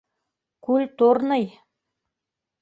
[0.65, 1.43] Культурный.